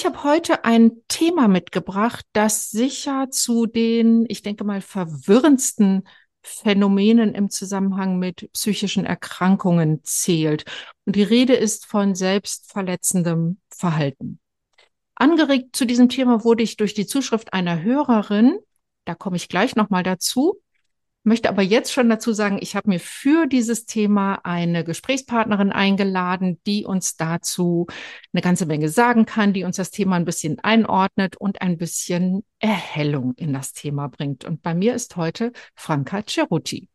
[0.00, 6.08] Ich habe heute ein Thema mitgebracht, das sicher zu den, ich denke mal, verwirrendsten
[6.42, 10.64] Phänomenen im Zusammenhang mit psychischen Erkrankungen zählt.
[11.04, 14.40] Und die Rede ist von selbstverletzendem Verhalten.
[15.16, 18.58] Angeregt zu diesem Thema wurde ich durch die Zuschrift einer Hörerin,
[19.04, 20.62] da komme ich gleich nochmal dazu,
[21.22, 26.60] möchte aber jetzt schon dazu sagen, ich habe mir für dieses Thema eine Gesprächspartnerin eingeladen,
[26.66, 27.86] die uns dazu
[28.32, 32.44] eine ganze Menge sagen kann, die uns das Thema ein bisschen einordnet und ein bisschen
[32.58, 34.44] Erhellung in das Thema bringt.
[34.44, 36.88] Und bei mir ist heute Franka Ceruti.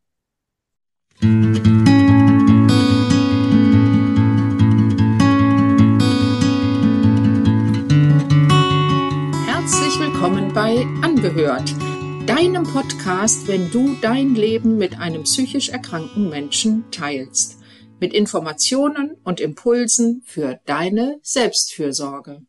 [9.46, 11.74] Herzlich willkommen bei Angehört
[12.26, 17.60] deinem Podcast, wenn du dein Leben mit einem psychisch erkrankten Menschen teilst.
[18.00, 22.42] Mit Informationen und Impulsen für deine Selbstfürsorge.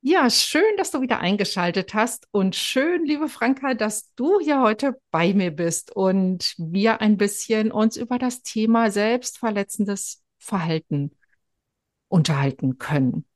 [0.00, 5.00] Ja, schön, dass du wieder eingeschaltet hast und schön, liebe Franka, dass du hier heute
[5.12, 11.12] bei mir bist und wir ein bisschen uns über das Thema selbstverletzendes Verhalten
[12.08, 13.26] unterhalten können.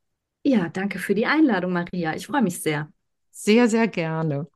[0.42, 2.14] Ja, danke für die Einladung, Maria.
[2.16, 2.92] Ich freue mich sehr.
[3.30, 4.48] Sehr, sehr gerne.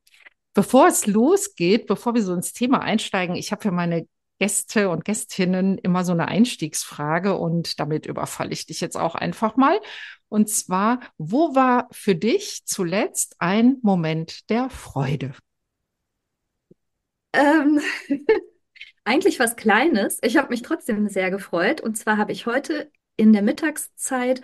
[0.54, 4.06] Bevor es losgeht, bevor wir so ins Thema einsteigen, ich habe für meine
[4.38, 9.56] Gäste und Gästinnen immer so eine Einstiegsfrage und damit überfalle ich dich jetzt auch einfach
[9.56, 9.80] mal.
[10.28, 15.34] Und zwar, wo war für dich zuletzt ein Moment der Freude?
[17.32, 17.80] Ähm,
[19.04, 20.18] eigentlich was Kleines.
[20.22, 21.80] Ich habe mich trotzdem sehr gefreut.
[21.80, 24.40] Und zwar habe ich heute in der Mittagszeit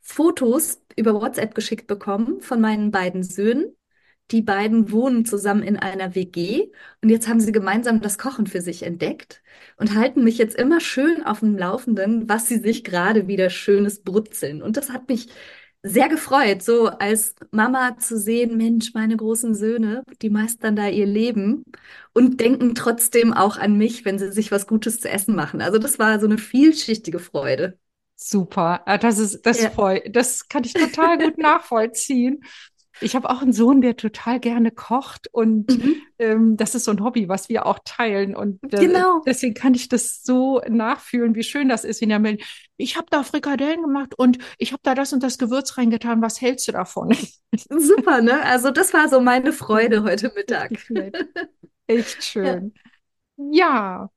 [0.00, 3.76] Fotos über WhatsApp geschickt bekommen von meinen beiden Söhnen
[4.30, 6.68] die beiden wohnen zusammen in einer WG
[7.02, 9.42] und jetzt haben sie gemeinsam das Kochen für sich entdeckt
[9.76, 14.02] und halten mich jetzt immer schön auf dem Laufenden, was sie sich gerade wieder Schönes
[14.02, 14.62] brutzeln.
[14.62, 15.28] Und das hat mich
[15.82, 21.04] sehr gefreut, so als Mama zu sehen, Mensch, meine großen Söhne, die meistern da ihr
[21.04, 21.64] Leben
[22.14, 25.60] und denken trotzdem auch an mich, wenn sie sich was Gutes zu essen machen.
[25.60, 27.78] Also das war so eine vielschichtige Freude.
[28.16, 29.70] Super, ah, das ist das ja.
[29.70, 32.42] Voll, das kann ich total gut nachvollziehen.
[33.00, 35.96] Ich habe auch einen Sohn, der total gerne kocht und mhm.
[36.18, 38.36] ähm, das ist so ein Hobby, was wir auch teilen.
[38.36, 39.22] Und äh, genau.
[39.26, 42.46] deswegen kann ich das so nachfühlen, wie schön das ist, wenn er meldet,
[42.76, 46.22] ich habe da Frikadellen gemacht und ich habe da das und das Gewürz reingetan.
[46.22, 47.16] Was hältst du davon?
[47.68, 48.42] Super, ne?
[48.44, 50.72] Also das war so meine Freude heute Mittag.
[51.86, 52.74] Echt schön.
[53.36, 53.52] Ja.
[53.52, 54.10] ja.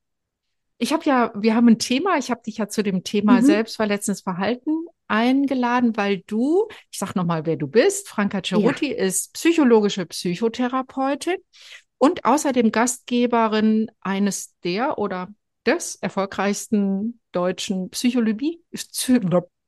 [0.80, 3.46] Ich habe ja, wir haben ein Thema, ich habe dich ja zu dem Thema mhm.
[3.46, 8.98] selbstverletzendes Verhalten eingeladen, weil du, ich sag nochmal, wer du bist, Franka Ceruti ja.
[8.98, 11.38] ist psychologische Psychotherapeutin
[11.98, 15.30] und außerdem Gastgeberin eines der oder
[15.66, 18.62] des erfolgreichsten deutschen Psychologie,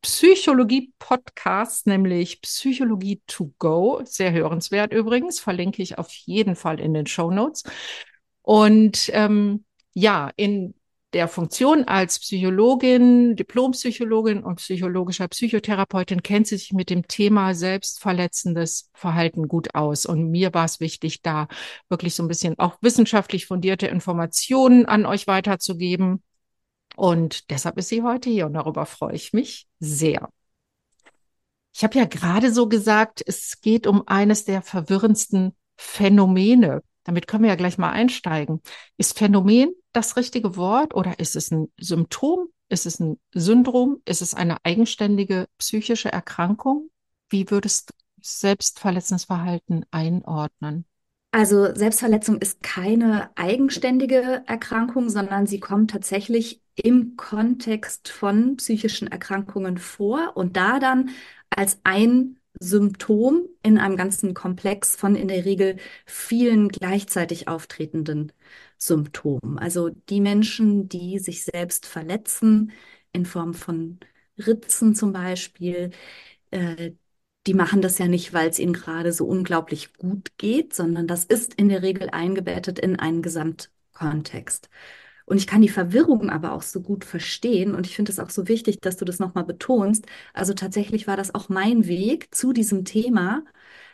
[0.02, 4.02] Psychologie-Podcasts, nämlich Psychologie to go.
[4.06, 7.64] Sehr hörenswert übrigens, verlinke ich auf jeden Fall in den Show Notes.
[8.42, 10.74] Und ähm, ja, in
[11.14, 18.90] der Funktion als Psychologin, Diplompsychologin und psychologischer Psychotherapeutin kennt sie sich mit dem Thema selbstverletzendes
[18.94, 20.06] Verhalten gut aus.
[20.06, 21.48] Und mir war es wichtig, da
[21.90, 26.22] wirklich so ein bisschen auch wissenschaftlich fundierte Informationen an euch weiterzugeben.
[26.96, 30.30] Und deshalb ist sie heute hier und darüber freue ich mich sehr.
[31.74, 36.84] Ich habe ja gerade so gesagt, es geht um eines der verwirrendsten Phänomene.
[37.10, 38.62] Damit können wir ja gleich mal einsteigen.
[38.96, 42.50] Ist Phänomen das richtige Wort oder ist es ein Symptom?
[42.68, 44.00] Ist es ein Syndrom?
[44.06, 46.92] Ist es eine eigenständige psychische Erkrankung?
[47.28, 50.86] Wie würdest du selbstverletzendes Verhalten einordnen?
[51.32, 59.80] Also Selbstverletzung ist keine eigenständige Erkrankung, sondern sie kommt tatsächlich im Kontext von psychischen Erkrankungen
[59.80, 61.10] vor und da dann
[61.50, 68.32] als ein Symptom in einem ganzen Komplex von in der Regel vielen gleichzeitig auftretenden
[68.78, 69.58] Symptomen.
[69.60, 72.72] Also die Menschen, die sich selbst verletzen,
[73.14, 74.00] in Form von
[74.38, 75.92] Ritzen zum Beispiel,
[76.52, 76.92] äh,
[77.48, 81.24] die machen das ja nicht, weil es ihnen gerade so unglaublich gut geht, sondern das
[81.26, 84.70] ist in der Regel eingebettet in einen Gesamtkontext.
[85.30, 87.76] Und ich kann die Verwirrung aber auch so gut verstehen.
[87.76, 90.06] Und ich finde es auch so wichtig, dass du das nochmal betonst.
[90.34, 93.44] Also tatsächlich war das auch mein Weg zu diesem Thema,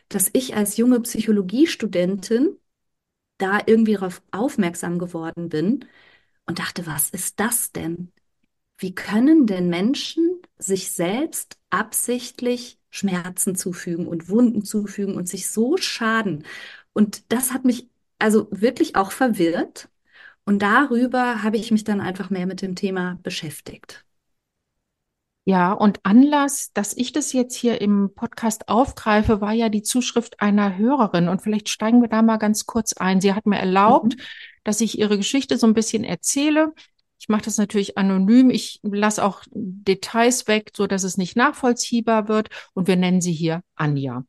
[0.09, 2.57] dass ich als junge Psychologiestudentin
[3.37, 5.85] da irgendwie darauf aufmerksam geworden bin
[6.45, 8.11] und dachte, was ist das denn?
[8.77, 15.77] Wie können denn Menschen sich selbst absichtlich Schmerzen zufügen und Wunden zufügen und sich so
[15.77, 16.45] schaden?
[16.93, 17.89] Und das hat mich
[18.19, 19.89] also wirklich auch verwirrt.
[20.45, 24.06] Und darüber habe ich mich dann einfach mehr mit dem Thema beschäftigt.
[25.47, 30.42] Ja, und Anlass, dass ich das jetzt hier im Podcast aufgreife, war ja die Zuschrift
[30.42, 31.30] einer Hörerin.
[31.30, 33.21] Und vielleicht steigen wir da mal ganz kurz ein.
[33.21, 34.21] Sie hat mir erlaubt, mhm.
[34.63, 36.74] dass ich ihre Geschichte so ein bisschen erzähle.
[37.19, 38.50] Ich mache das natürlich anonym.
[38.50, 42.50] Ich lasse auch Details weg, so dass es nicht nachvollziehbar wird.
[42.74, 44.25] Und wir nennen sie hier Anja.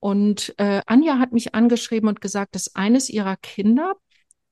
[0.00, 3.94] Und äh, Anja hat mich angeschrieben und gesagt, dass eines ihrer Kinder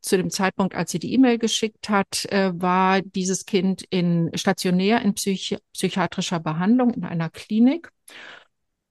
[0.04, 5.02] zu dem Zeitpunkt, als sie die E-Mail geschickt hat, äh, war dieses Kind in stationär
[5.02, 7.90] in psych psychiatrischer Behandlung in einer Klinik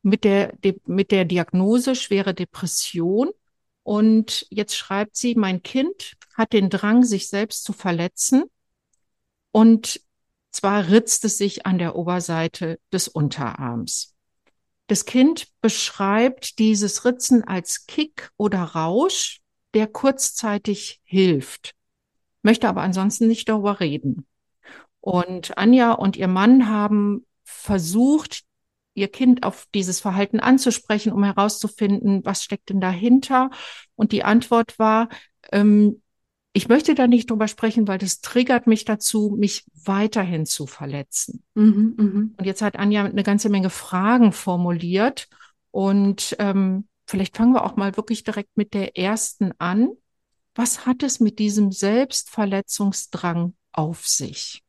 [0.02, 3.30] mit der, de, mit der Diagnose schwere Depression.
[3.84, 8.44] Und jetzt schreibt sie, mein Kind hat den Drang, sich selbst zu verletzen.
[9.52, 10.02] Und
[10.52, 14.16] zwar ritzt es sich an der Oberseite des Unterarms.
[14.88, 19.43] Das Kind beschreibt dieses Ritzen als Kick oder Rausch,
[19.74, 21.76] der kurzzeitig hilft,
[22.42, 24.26] möchte aber ansonsten nicht darüber reden.
[25.00, 28.44] Und Anja und ihr Mann haben versucht,
[28.94, 33.50] ihr Kind auf dieses Verhalten anzusprechen, um herauszufinden, was steckt denn dahinter.
[33.96, 35.10] Und die Antwort war,
[35.52, 36.02] ähm,
[36.54, 41.44] ich möchte da nicht drüber sprechen, weil das triggert mich dazu, mich weiterhin zu verletzen.
[41.56, 42.30] Mhm, mh.
[42.38, 45.28] Und jetzt hat Anja eine ganze Menge Fragen formuliert
[45.72, 49.90] und ähm, Vielleicht fangen wir auch mal wirklich direkt mit der ersten an.
[50.56, 54.64] Was hat es mit diesem Selbstverletzungsdrang auf sich?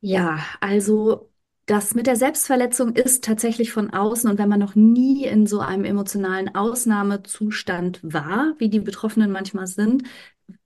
[0.00, 1.30] Ja, also
[1.66, 5.60] das mit der Selbstverletzung ist tatsächlich von außen und wenn man noch nie in so
[5.60, 10.02] einem emotionalen Ausnahmezustand war, wie die Betroffenen manchmal sind,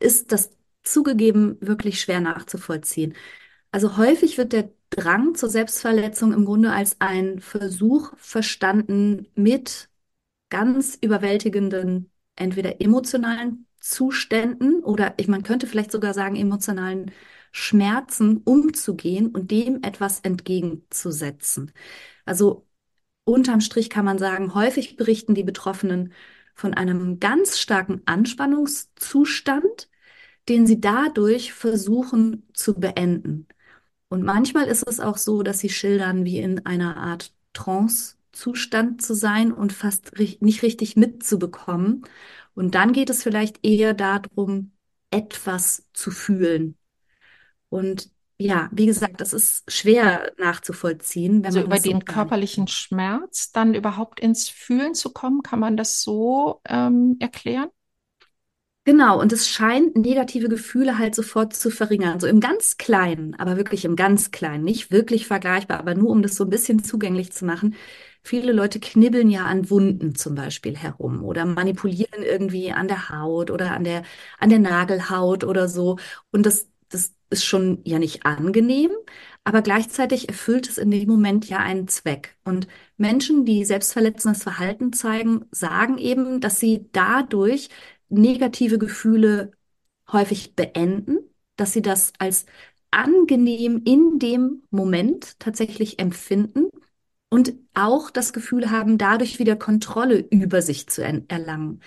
[0.00, 0.50] ist das
[0.82, 3.14] zugegeben wirklich schwer nachzuvollziehen.
[3.70, 9.88] Also häufig wird der Drang zur Selbstverletzung im Grunde als ein Versuch verstanden, mit
[10.50, 17.12] ganz überwältigenden, entweder emotionalen Zuständen oder ich, man könnte vielleicht sogar sagen, emotionalen
[17.52, 21.72] Schmerzen umzugehen und dem etwas entgegenzusetzen.
[22.24, 22.66] Also
[23.24, 26.12] unterm Strich kann man sagen, häufig berichten die Betroffenen
[26.54, 29.88] von einem ganz starken Anspannungszustand,
[30.48, 33.48] den sie dadurch versuchen zu beenden.
[34.10, 39.02] Und manchmal ist es auch so, dass sie schildern, wie in einer Art Trance Zustand
[39.02, 42.04] zu sein und fast nicht richtig mitzubekommen.
[42.54, 44.72] Und dann geht es vielleicht eher darum,
[45.10, 46.76] etwas zu fühlen.
[47.68, 48.10] Und
[48.40, 51.38] ja, wie gesagt, das ist schwer nachzuvollziehen.
[51.38, 55.58] Wenn also man über den so körperlichen Schmerz dann überhaupt ins Fühlen zu kommen, kann
[55.58, 57.68] man das so ähm, erklären?
[58.84, 62.20] Genau, und es scheint negative Gefühle halt sofort zu verringern.
[62.20, 66.22] So im ganz Kleinen, aber wirklich im ganz Kleinen, nicht wirklich vergleichbar, aber nur um
[66.22, 67.74] das so ein bisschen zugänglich zu machen,
[68.28, 73.50] Viele Leute knibbeln ja an Wunden zum Beispiel herum oder manipulieren irgendwie an der Haut
[73.50, 74.02] oder an der,
[74.38, 75.96] an der Nagelhaut oder so.
[76.30, 78.90] Und das, das ist schon ja nicht angenehm,
[79.44, 82.36] aber gleichzeitig erfüllt es in dem Moment ja einen Zweck.
[82.44, 87.70] Und Menschen, die selbstverletzendes Verhalten zeigen, sagen eben, dass sie dadurch
[88.10, 89.52] negative Gefühle
[90.12, 91.16] häufig beenden,
[91.56, 92.44] dass sie das als
[92.90, 96.68] angenehm in dem Moment tatsächlich empfinden
[97.30, 101.80] und auch das Gefühl haben, dadurch wieder Kontrolle über sich zu erlangen.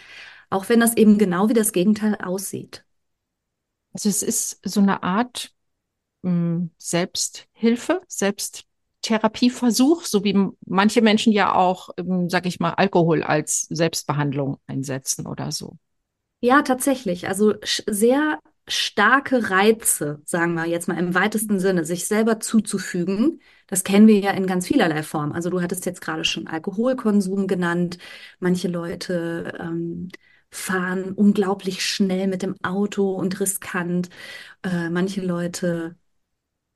[0.49, 2.85] Auch wenn das eben genau wie das Gegenteil aussieht.
[3.93, 5.51] Also es ist so eine Art
[6.21, 13.23] mh, hm, Selbsthilfe, Selbsttherapieversuch, so wie manche Menschen ja auch, ähm, sag ich mal, Alkohol
[13.23, 15.77] als Selbstbehandlung einsetzen oder so.
[16.41, 17.27] Ja, tatsächlich.
[17.27, 23.83] Also sehr starke Reize, sagen wir jetzt mal im weitesten Sinne, sich selber zuzufügen, das
[23.83, 25.31] kennen wir ja in ganz vielerlei Form.
[25.31, 27.97] Also du hattest jetzt gerade schon Alkoholkonsum genannt.
[28.39, 30.09] Manche Leute ähm,
[30.51, 34.09] fahren unglaublich schnell mit dem Auto und riskant.
[34.63, 35.95] Äh, manche Leute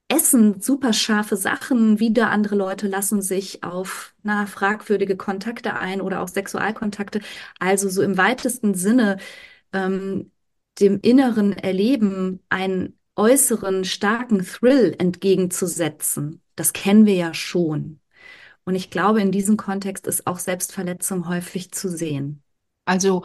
[0.07, 1.99] essen super scharfe Sachen.
[1.99, 7.21] Wieder andere Leute lassen sich auf na, fragwürdige Kontakte ein oder auch Sexualkontakte.
[7.59, 9.17] Also so im weitesten Sinne
[9.73, 10.31] ähm,
[10.79, 16.41] dem inneren Erleben einen äußeren starken Thrill entgegenzusetzen.
[16.55, 17.99] Das kennen wir ja schon.
[18.65, 22.41] Und ich glaube, in diesem Kontext ist auch Selbstverletzung häufig zu sehen.
[22.85, 23.23] Also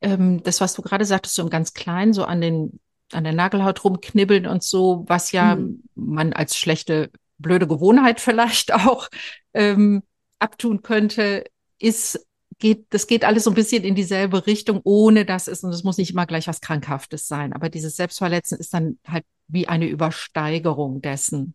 [0.00, 2.80] ähm, das, was du gerade sagtest, so im ganz Kleinen, so an den
[3.12, 5.82] an der Nagelhaut rumknibbeln und so, was ja mhm.
[5.94, 9.08] man als schlechte, blöde Gewohnheit vielleicht auch
[9.54, 10.02] ähm,
[10.38, 11.44] abtun könnte,
[11.78, 12.26] ist
[12.58, 15.84] geht, das geht alles so ein bisschen in dieselbe Richtung, ohne dass es, und es
[15.84, 19.88] muss nicht immer gleich was Krankhaftes sein, aber dieses Selbstverletzen ist dann halt wie eine
[19.88, 21.54] Übersteigerung dessen.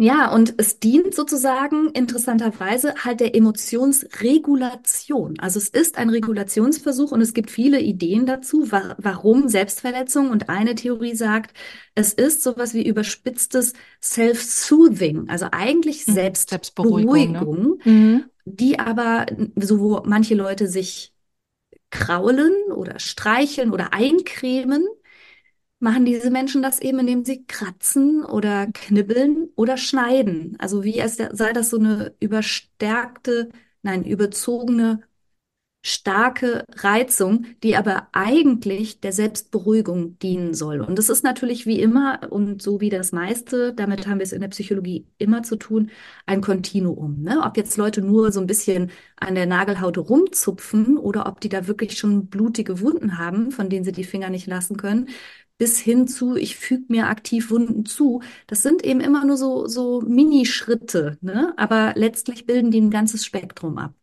[0.00, 5.40] Ja, und es dient sozusagen interessanterweise halt der Emotionsregulation.
[5.40, 10.30] Also es ist ein Regulationsversuch und es gibt viele Ideen dazu, wa warum Selbstverletzung.
[10.30, 11.52] Und eine Theorie sagt,
[11.96, 16.12] es ist sowas wie überspitztes Self-Soothing, also eigentlich Mhm.
[16.12, 18.30] Selbstberuhigung, ne?
[18.56, 19.26] Die aber,
[19.56, 21.14] so wo manche Leute sich
[21.90, 24.86] kraulen oder streicheln oder eincremen,
[25.80, 30.56] machen diese Menschen das eben, indem sie kratzen oder knibbeln oder schneiden.
[30.58, 33.48] Also wie es sei das so eine überstärkte,
[33.82, 35.02] nein, überzogene,
[35.82, 40.80] starke Reizung, die aber eigentlich der Selbstberuhigung dienen soll.
[40.80, 44.32] Und das ist natürlich wie immer und so wie das meiste, damit haben wir es
[44.32, 45.90] in der Psychologie immer zu tun,
[46.26, 47.22] ein Kontinuum.
[47.22, 47.40] Ne?
[47.44, 51.66] Ob jetzt Leute nur so ein bisschen an der Nagelhaut rumzupfen oder ob die da
[51.68, 55.08] wirklich schon blutige Wunden haben, von denen sie die Finger nicht lassen können,
[55.58, 58.22] bis hin zu, ich füge mir aktiv Wunden zu.
[58.46, 61.52] Das sind eben immer nur so, so Minischritte, ne?
[61.56, 63.94] Aber letztlich bilden die ein ganzes Spektrum ab.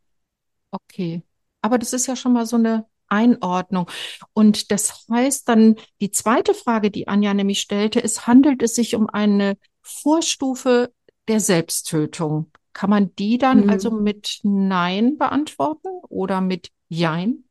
[0.73, 1.24] Okay.
[1.65, 3.89] Aber das ist ja schon mal so eine Einordnung.
[4.33, 8.95] Und das heißt dann, die zweite Frage, die Anja nämlich stellte, ist, handelt es sich
[8.95, 10.91] um eine Vorstufe
[11.27, 12.51] der Selbsttötung?
[12.73, 14.03] Kann man die dann also Hm.
[14.03, 17.45] mit Nein beantworten oder mit Jein?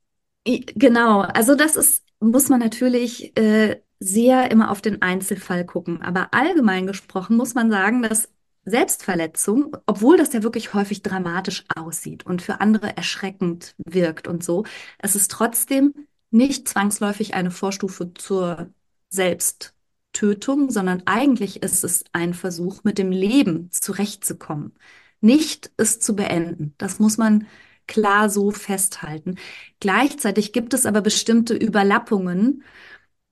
[0.45, 6.03] Genau, also das ist, muss man natürlich äh, sehr immer auf den Einzelfall gucken.
[6.03, 8.29] Aber allgemein gesprochen muss man sagen, dass
[8.65, 14.65] Selbstverletzung, obwohl das ja wirklich häufig dramatisch aussieht und für andere erschreckend wirkt und so,
[14.99, 15.95] es ist trotzdem
[16.31, 18.71] nicht zwangsläufig eine Vorstufe zur
[19.11, 24.75] Selbsttötung, sondern eigentlich ist es ein Versuch, mit dem Leben zurechtzukommen,
[25.21, 26.75] nicht es zu beenden.
[26.79, 27.47] Das muss man
[27.87, 29.37] klar so festhalten.
[29.81, 32.63] Gleichzeitig gibt es aber bestimmte Überlappungen,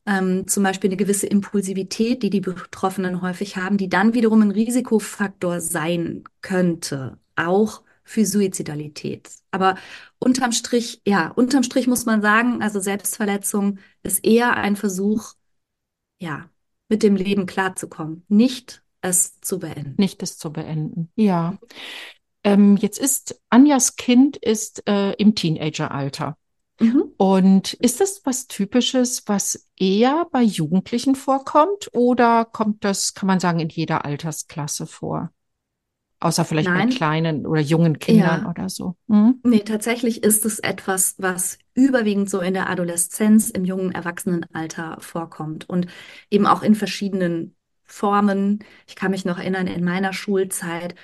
[0.07, 4.51] ähm, zum Beispiel eine gewisse Impulsivität, die die Betroffenen häufig haben, die dann wiederum ein
[4.51, 9.31] Risikofaktor sein könnte, auch für Suizidalität.
[9.53, 9.77] Aber
[10.19, 15.35] unterm Strich, ja, unterm Strich muss man sagen, also Selbstverletzung ist eher ein Versuch,
[16.21, 16.49] ja,
[16.89, 19.95] mit dem Leben klarzukommen, nicht es zu beenden.
[19.99, 21.11] Nicht es zu beenden.
[21.17, 21.59] Ja.
[22.45, 26.37] Ähm, jetzt ist Anjas Kind ist äh, im Teenageralter.
[26.81, 27.13] Mhm.
[27.17, 33.41] Und ist das was Typisches, was eher bei Jugendlichen vorkommt oder kommt das, kann man
[33.41, 35.31] sagen, in jeder Altersklasse vor?
[36.21, 38.51] Außer vielleicht bei Nein, kleinen oder jungen Kindern ja.
[38.51, 38.97] oder so.
[39.09, 39.41] Hm?
[39.43, 45.69] Nee, tatsächlich ist es etwas, was überwiegend so in der Adoleszenz, im jungen Erwachsenenalter vorkommt
[45.69, 45.89] und
[46.31, 48.61] eben auch in verschiedenen Formen.
[48.87, 50.95] Ich kann mich noch erinnern, in meiner Schulzeit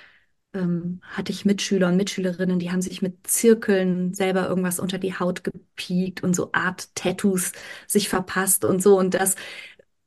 [0.53, 5.17] ähm, hatte ich Mitschüler und Mitschülerinnen, die haben sich mit Zirkeln selber irgendwas unter die
[5.17, 7.51] Haut gepiekt und so Art Tattoos
[7.87, 8.97] sich verpasst und so.
[8.97, 9.35] Und das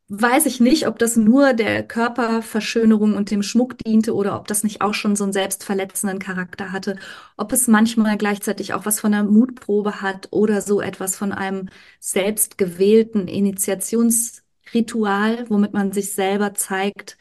[0.08, 4.62] weiß ich nicht, ob das nur der Körperverschönerung und dem Schmuck diente oder ob das
[4.64, 6.96] nicht auch schon so einen selbstverletzenden Charakter hatte,
[7.36, 11.68] ob es manchmal gleichzeitig auch was von einer Mutprobe hat oder so etwas von einem
[12.00, 17.16] selbst gewählten Initiationsritual, womit man sich selber zeigt,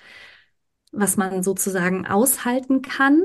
[0.92, 3.24] was man sozusagen aushalten kann.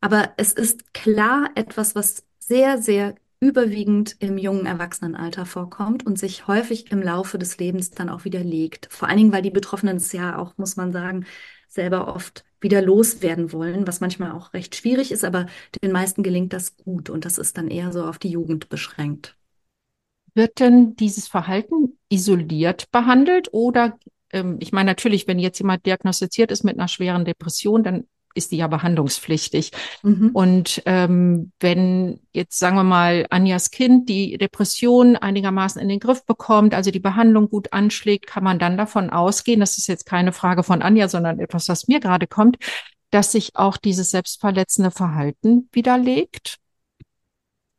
[0.00, 6.46] Aber es ist klar etwas, was sehr, sehr überwiegend im jungen Erwachsenenalter vorkommt und sich
[6.46, 8.88] häufig im Laufe des Lebens dann auch wieder legt.
[8.90, 11.26] Vor allen Dingen, weil die Betroffenen es ja auch, muss man sagen,
[11.68, 15.46] selber oft wieder loswerden wollen, was manchmal auch recht schwierig ist, aber
[15.82, 19.36] den meisten gelingt das gut und das ist dann eher so auf die Jugend beschränkt.
[20.34, 23.98] Wird denn dieses Verhalten isoliert behandelt oder,
[24.36, 28.52] ähm, ich meine, natürlich, wenn jetzt jemand diagnostiziert ist mit einer schweren Depression, dann ist
[28.52, 29.72] die ja behandlungspflichtig.
[30.02, 30.30] Mhm.
[30.34, 36.24] Und ähm, wenn jetzt, sagen wir mal, Anjas Kind die Depression einigermaßen in den Griff
[36.26, 40.32] bekommt, also die Behandlung gut anschlägt, kann man dann davon ausgehen, das ist jetzt keine
[40.32, 42.58] Frage von Anja, sondern etwas, was mir gerade kommt,
[43.10, 46.58] dass sich auch dieses selbstverletzende Verhalten widerlegt?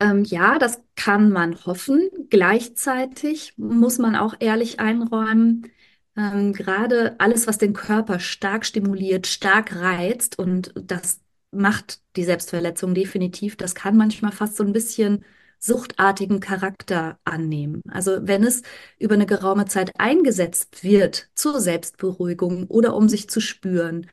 [0.00, 2.08] Ähm, ja, das kann man hoffen.
[2.30, 5.70] Gleichzeitig muss man auch ehrlich einräumen,
[6.18, 11.20] ähm, gerade alles, was den Körper stark stimuliert, stark reizt, und das
[11.52, 15.24] macht die Selbstverletzung definitiv, das kann manchmal fast so ein bisschen
[15.60, 17.82] suchtartigen Charakter annehmen.
[17.90, 18.62] Also wenn es
[18.98, 24.08] über eine geraume Zeit eingesetzt wird zur Selbstberuhigung oder um sich zu spüren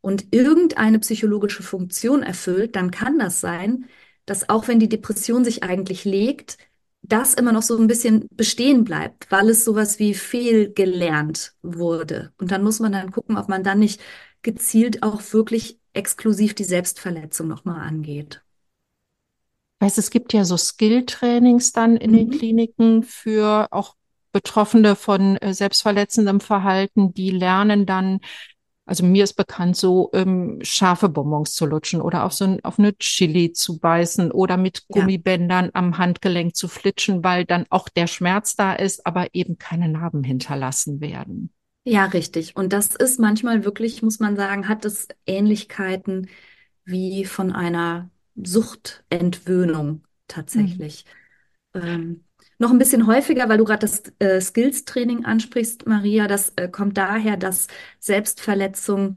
[0.00, 3.86] und irgendeine psychologische Funktion erfüllt, dann kann das sein,
[4.26, 6.58] dass auch wenn die Depression sich eigentlich legt,
[7.08, 12.32] das immer noch so ein bisschen bestehen bleibt, weil es sowas wie fehlgelernt wurde.
[12.38, 14.00] Und dann muss man dann gucken, ob man dann nicht
[14.42, 18.42] gezielt auch wirklich exklusiv die Selbstverletzung nochmal angeht.
[19.80, 22.30] Weißt, es gibt ja so Skill-Trainings dann in den Mhm.
[22.30, 23.96] Kliniken für auch
[24.32, 28.20] Betroffene von äh, selbstverletzendem Verhalten, die lernen dann
[28.86, 32.78] Also mir ist bekannt, so ähm, scharfe Bonbons zu lutschen oder auf so ein, auf
[32.78, 34.94] eine Chili zu beißen oder mit Ja.
[34.94, 39.88] Gummibändern am Handgelenk zu flitschen, weil dann auch der Schmerz da ist, aber eben keine
[39.88, 41.50] Narben hinterlassen werden.
[41.84, 42.56] Ja, richtig.
[42.56, 46.28] Und das ist manchmal wirklich, muss man sagen, hat es Ähnlichkeiten
[46.84, 50.06] wie von einer Suchtentwöhnung Mhm.
[50.28, 51.04] tatsächlich.
[51.74, 52.24] Ähm,
[52.58, 56.96] noch ein bisschen häufiger, weil du gerade das äh, Skills-Training ansprichst, Maria, das äh, kommt
[56.96, 57.66] daher, dass
[57.98, 59.16] Selbstverletzung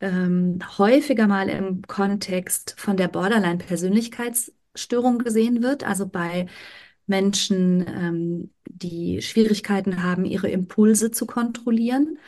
[0.00, 6.46] ähm, häufiger mal im Kontext von der Borderline-Persönlichkeitsstörung gesehen wird, also bei
[7.06, 12.18] Menschen, ähm, die Schwierigkeiten haben, ihre Impulse zu kontrollieren.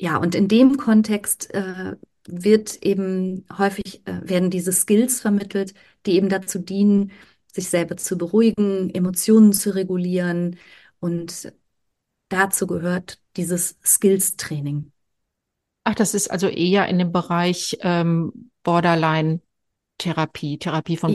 [0.00, 1.96] Ja, und in dem Kontext äh,
[2.26, 5.74] wird eben häufig äh, werden diese Skills vermittelt,
[6.06, 7.12] die eben dazu dienen,
[7.52, 10.56] sich selber zu beruhigen, Emotionen zu regulieren.
[11.00, 11.52] Und
[12.28, 14.90] dazu gehört dieses Skills-Training.
[15.84, 21.14] Ach, das ist also eher in dem Bereich ähm, Borderline-Therapie, Therapie von I-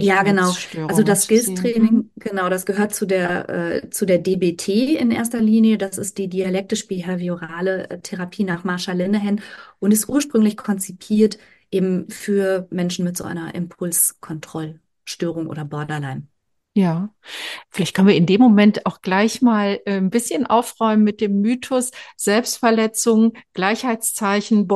[0.00, 0.50] Ja, genau.
[0.88, 1.36] Also das sehen.
[1.54, 1.56] Mhm.
[1.56, 5.78] Skills-Training, genau, das gehört zu der, äh, zu der DBT in erster Linie.
[5.78, 9.40] Das ist die dialektisch-behaviorale äh, Therapie nach Marsha Linehan
[9.78, 11.38] und ist ursprünglich konzipiert
[11.70, 14.80] eben für Menschen mit so einer Impulskontrollstörung
[15.48, 16.26] oder Borderline.
[16.74, 17.12] Ja,
[17.70, 21.40] vielleicht können wir in dem Moment auch gleich mal äh, ein bisschen aufräumen mit dem
[21.40, 24.68] Mythos Selbstverletzung, Gleichheitszeichen,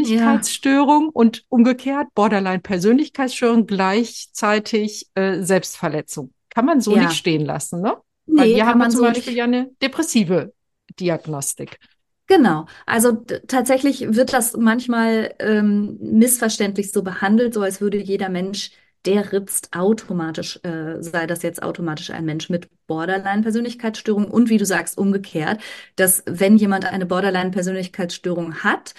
[0.00, 6.32] Ja, Borderline-Persönlichkeitsstörung und umgekehrt Borderline-Persönlichkeitsstörung gleichzeitig äh, Selbstverletzung.
[6.50, 7.10] Kann man so nicht ja.
[7.10, 7.96] stehen lassen, ne?
[8.36, 9.38] Weil Nee, hier kann haben wir man zum so Beispiel nicht.
[9.38, 10.52] ja eine depressive
[11.00, 11.78] Diagnostik.
[12.26, 13.12] Genau, also
[13.48, 18.70] tatsächlich wird das manchmal ähm, missverständlich so behandelt, so als würde jeder Mensch,
[19.06, 24.66] der ritzt, automatisch, äh, sei das jetzt automatisch ein Mensch mit Borderline-Persönlichkeitsstörung und wie du
[24.66, 25.60] sagst, umgekehrt,
[25.96, 28.94] dass wenn jemand eine Borderline-Persönlichkeitsstörung hat,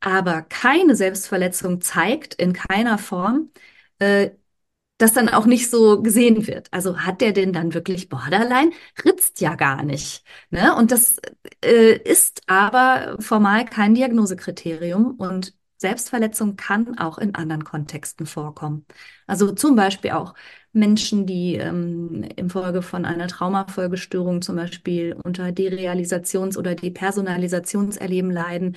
[0.00, 3.50] aber keine Selbstverletzung zeigt, in keiner Form,
[3.98, 4.30] äh,
[4.98, 6.68] das dann auch nicht so gesehen wird.
[6.72, 8.72] Also hat der denn dann wirklich Borderline?
[9.04, 10.24] Ritzt ja gar nicht.
[10.50, 10.74] Ne?
[10.76, 11.18] Und das
[11.64, 18.86] äh, ist aber formal kein Diagnosekriterium und Selbstverletzung kann auch in anderen Kontexten vorkommen.
[19.26, 20.34] Also zum Beispiel auch
[20.72, 28.76] Menschen, die ähm, infolge von einer Traumafolgestörung zum Beispiel unter Derealisations- oder Depersonalisationserleben leiden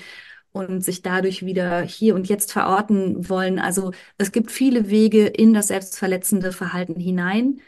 [0.52, 3.60] und sich dadurch wieder hier und jetzt verorten wollen.
[3.60, 7.62] Also es gibt viele Wege in das selbstverletzende Verhalten hinein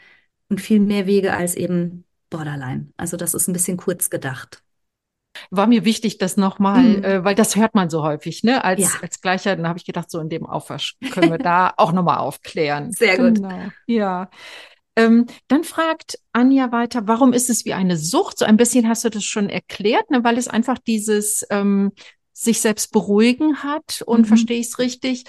[0.48, 2.92] und viel mehr Wege als eben Borderline.
[2.96, 4.62] Also das ist ein bisschen kurz gedacht.
[5.50, 7.04] War mir wichtig, das nochmal, Mhm.
[7.04, 8.64] äh, weil das hört man so häufig, ne?
[8.64, 11.72] Als, Ja, als Gleichheit, dann habe ich gedacht, so in dem Aufwasch können wir da
[11.76, 12.98] auch nochmal aufklären.
[12.98, 13.40] sehr gut.
[13.40, 14.30] Genau, ja.
[14.96, 18.38] Ähm, dann fragt Anja weiter, warum ist es wie eine Sucht?
[18.38, 20.22] So ein bisschen hast du das schon erklärt, ne?
[20.24, 21.92] Weil es einfach dieses ähm,
[22.32, 24.26] sich selbst beruhigen hat und Mhm.
[24.26, 25.24] verstehe ich es richtig?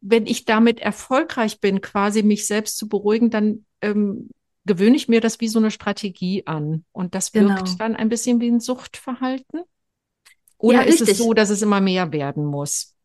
[0.00, 4.30] Wenn ich damit erfolgreich bin, quasi mich selbst zu beruhigen, dann ähm,
[4.68, 6.86] gewöhne ich mir das wie so eine Strategie an.
[6.92, 7.80] Und das wirkt Genau.
[7.80, 9.62] dann ein bisschen wie ein Suchtverhalten?
[10.62, 11.18] Ja, Oder ist es richtig.
[11.18, 12.96] so, dass es immer mehr werden muss?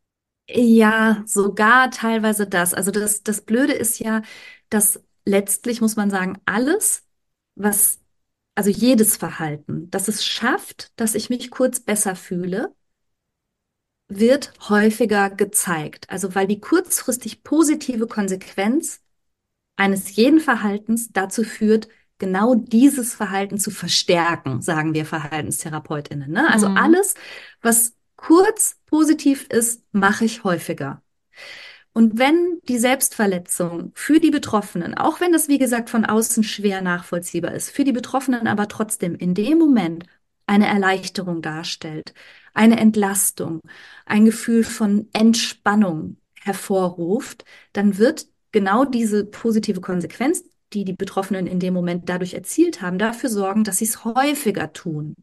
[0.50, 2.74] Ja, sogar teilweise das.
[2.74, 4.22] Also das, das Blöde ist ja,
[4.70, 7.04] dass letztlich muss man sagen, alles,
[7.56, 8.02] was,
[8.56, 12.76] also jedes Verhalten, das es schafft, dass ich mich kurz besser fühle,
[14.08, 16.10] wird häufiger gezeigt.
[16.10, 19.02] Also weil die kurzfristig positive Konsequenz
[19.76, 21.88] eines jeden Verhaltens dazu führt,
[22.20, 26.32] genau dieses Verhalten zu verstärken, sagen wir Verhaltenstherapeutinnen.
[26.32, 26.50] Ne?
[26.52, 26.78] Also Mhm.
[26.78, 27.16] alles,
[27.62, 31.02] was kurz positiv ist, mache ich häufiger.
[31.94, 36.82] Und wenn die Selbstverletzung für die Betroffenen, auch wenn das wie gesagt von außen schwer
[36.82, 40.06] nachvollziehbar ist, für die Betroffenen aber trotzdem in dem Moment
[40.48, 42.14] eine Erleichterung darstellt,
[42.54, 43.62] eine Entlastung,
[44.06, 51.60] ein Gefühl von Entspannung hervorruft, dann wird genau diese positive Konsequenz, die die Betroffenen in
[51.60, 55.16] dem Moment dadurch erzielt haben, dafür sorgen, dass sie es häufiger tun.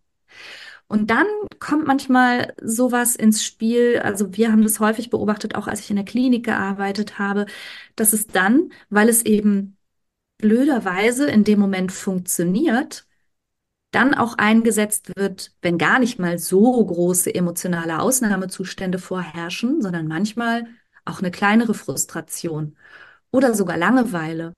[0.89, 1.27] Und dann
[1.61, 4.01] kommt manchmal sowas ins Spiel.
[4.01, 7.47] Also wir haben das häufig beobachtet, auch als ich in der Klinik gearbeitet habe,
[7.97, 9.77] dass es dann, weil es eben
[10.39, 13.07] blöderweise in dem Moment funktioniert,
[13.93, 20.67] dann auch eingesetzt wird, wenn gar nicht mal so große emotionale Ausnahmezustände vorherrschen, sondern manchmal
[21.05, 22.77] auch eine kleinere Frustration
[23.33, 24.55] oder sogar Langeweile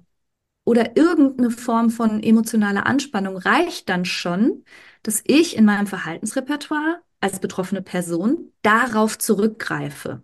[0.65, 4.65] oder irgendeine Form von emotionaler Anspannung reicht dann schon,
[5.03, 10.23] dass ich in meinem Verhaltensrepertoire als betroffene Person darauf zurückgreife.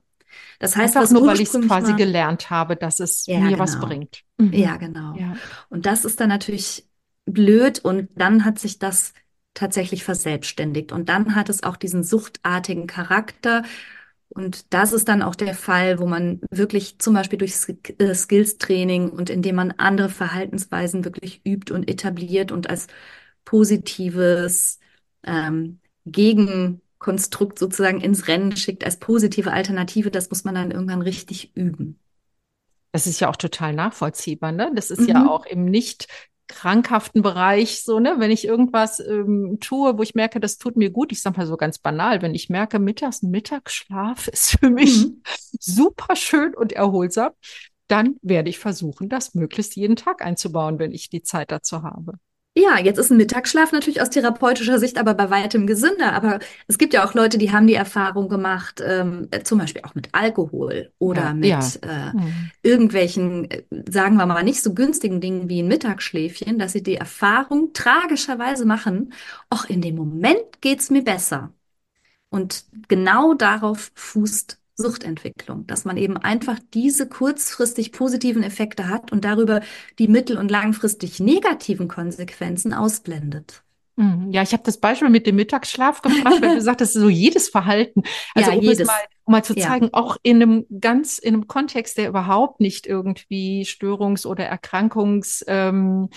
[0.58, 3.74] Das heißt, was nur, weil ich es quasi gelernt habe, dass es ja, mir was
[3.74, 4.22] genau, bringt.
[4.38, 4.52] Mhm.
[4.52, 5.14] ja, genau.
[5.16, 5.36] Ja.
[5.68, 6.86] Und das ist dann natürlich
[7.24, 9.12] blöd und dann hat sich das
[9.54, 10.92] tatsächlich verselbstständigt.
[10.92, 13.62] Und dann hat es auch diesen suchtartigen Charakter.
[14.30, 17.54] Und das ist dann auch der Fall, wo man wirklich zum Beispiel durch
[17.98, 22.88] äh, Skills-Training und indem man andere Verhaltensweisen wirklich übt und etabliert und als
[23.44, 24.78] positives
[25.24, 31.56] ähm, Gegenkonstrukt sozusagen ins Rennen schickt, als positive Alternative, das muss man dann irgendwann richtig
[31.56, 31.98] üben.
[32.92, 34.70] Das ist ja auch total nachvollziehbar, ne?
[34.74, 35.08] Das ist mhm.
[35.08, 36.08] ja auch im nicht
[36.48, 38.16] krankhaften Bereich so, ne?
[38.18, 41.46] Wenn ich irgendwas ähm, tue, wo ich merke, das tut mir gut, ich sag mal
[41.46, 45.22] so ganz banal, wenn ich merke, mittags ein Mittagsschlaf ist für mich mhm.
[45.60, 47.32] super schön und erholsam,
[47.86, 52.14] dann werde ich versuchen, das möglichst jeden Tag einzubauen, wenn ich die Zeit dazu habe.
[52.58, 56.12] Ja, jetzt ist ein Mittagsschlaf natürlich aus therapeutischer Sicht aber bei weitem gesünder.
[56.12, 59.94] Aber es gibt ja auch Leute, die haben die Erfahrung gemacht, ähm, zum Beispiel auch
[59.94, 61.60] mit Alkohol oder ja, mit ja.
[61.82, 62.50] Äh, mhm.
[62.64, 66.96] irgendwelchen, äh, sagen wir mal, nicht so günstigen Dingen wie ein Mittagsschläfchen, dass sie die
[66.96, 69.12] Erfahrung tragischerweise machen,
[69.50, 71.52] auch in dem Moment geht's mir besser.
[72.28, 79.24] Und genau darauf fußt Suchtentwicklung, dass man eben einfach diese kurzfristig positiven Effekte hat und
[79.24, 79.60] darüber
[79.98, 83.64] die mittel- und langfristig negativen Konsequenzen ausblendet.
[83.96, 84.30] Mhm.
[84.30, 88.04] Ja, ich habe das Beispiel mit dem Mittagsschlaf gebracht, weil du sagtest, so jedes Verhalten.
[88.34, 88.80] Also ja, um jedes.
[88.80, 89.90] es mal, um mal zu zeigen, ja.
[89.94, 96.10] auch in einem ganz, in einem Kontext, der überhaupt nicht irgendwie störungs- oder erkrankungs, ähm,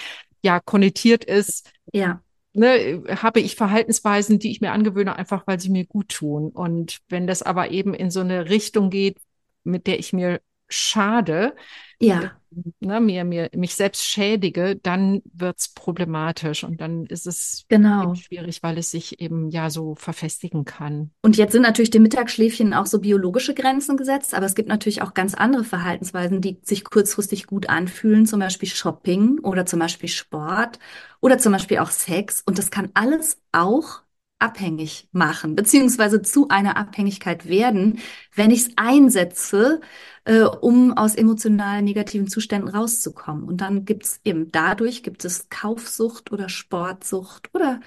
[0.44, 1.72] ja, konnotiert ist.
[1.92, 2.22] Ja
[2.54, 6.50] ne, habe ich Verhaltensweisen, die ich mir angewöhne, einfach weil sie mir gut tun.
[6.50, 9.20] Und wenn das aber eben in so eine Richtung geht,
[9.64, 11.54] mit der ich mir schade,
[12.00, 12.32] ja.
[12.80, 18.16] ne, mir, mir, mich selbst schädige, dann wird's problematisch und dann ist es genau.
[18.16, 21.12] schwierig, weil es sich eben ja so verfestigen kann.
[21.22, 25.02] Und jetzt sind natürlich dem Mittagsschläfchen auch so biologische Grenzen gesetzt, aber es gibt natürlich
[25.02, 30.10] auch ganz andere Verhaltensweisen, die sich kurzfristig gut anfühlen, zum Beispiel Shopping oder zum Beispiel
[30.10, 30.80] Sport
[31.20, 32.42] oder zum Beispiel auch Sex.
[32.46, 34.02] Und das kann alles auch
[34.42, 38.00] abhängig machen, beziehungsweise zu einer Abhängigkeit werden,
[38.36, 39.82] wenn ich es einsetze,
[40.26, 43.44] äh, um aus emotional negativen Zuständen rauszukommen.
[43.44, 47.80] Und dann gibt es eben dadurch gibt es Kaufsucht oder Sportsucht oder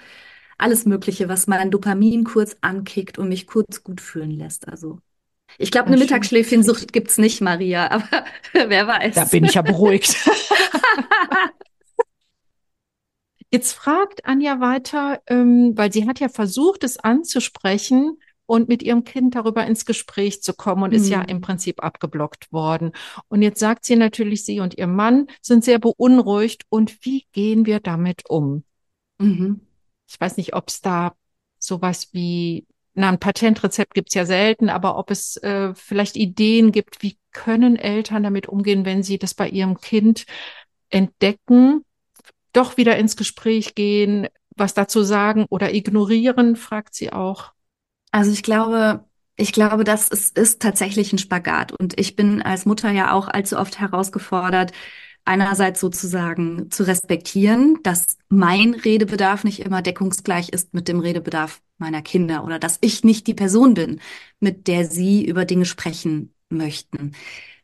[0.57, 4.67] alles Mögliche, was mein Dopamin kurz ankickt und mich kurz gut fühlen lässt.
[4.67, 4.99] Also
[5.57, 9.15] ich glaube, eine Mittagsschläfchensucht gibt's nicht, Maria, aber wer weiß.
[9.15, 10.15] Da bin ich ja beruhigt.
[13.55, 19.03] Jetzt fragt Anja weiter, ähm, weil sie hat ja versucht, es anzusprechen, und mit ihrem
[19.03, 20.95] Kind darüber ins Gespräch zu kommen und mhm.
[20.97, 21.41] ist ja im mhm.
[21.41, 22.91] Prinzip abgeblockt worden.
[23.27, 27.65] Und jetzt sagt sie natürlich, sie und ihr Mann sind sehr beunruhigt und wie gehen
[27.65, 28.63] wir damit um?
[29.17, 29.61] Mhm.
[30.07, 31.15] Ich weiß nicht, ob es da
[31.57, 37.01] sowas wie, na, ein Patentrezept gibt's ja selten, aber ob es äh, vielleicht Ideen gibt,
[37.01, 40.25] wie können Eltern damit umgehen, wenn sie das bei ihrem Kind
[40.89, 41.83] entdecken,
[42.55, 47.51] doch wieder ins Gespräch gehen, was dazu sagen oder ignorieren, fragt sie auch.
[48.11, 51.73] Also ich glaube, ich glaube, das ist, ist tatsächlich ein Spagat.
[51.73, 54.71] Und ich bin als Mutter ja auch allzu oft herausgefordert,
[55.25, 62.01] einerseits sozusagen zu respektieren, dass mein Redebedarf nicht immer deckungsgleich ist mit dem Redebedarf meiner
[62.01, 63.99] Kinder oder dass ich nicht die Person bin,
[64.39, 67.13] mit der sie über Dinge sprechen möchten.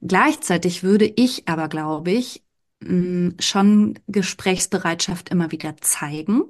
[0.02, 2.44] Gleichzeitig würde ich aber, glaube ich,
[2.82, 6.44] mm, schon Gesprächsbereitschaft immer wieder zeigen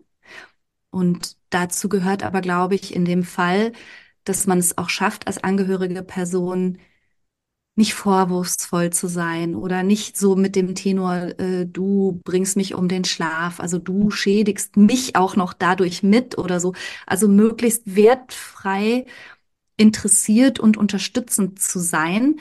[0.92, 3.72] und dazu gehört aber, glaube ich, in dem Fall,
[4.26, 6.78] dass man es auch schafft, als angehörige Person
[7.76, 12.88] nicht vorwurfsvoll zu sein oder nicht so mit dem Tenor, äh, du bringst mich um
[12.90, 16.74] den Schlaf, also du schädigst mich auch noch dadurch mit oder so.
[17.08, 19.06] Also möglichst wertfrei
[19.78, 22.40] interessiert und unterstützend zu sein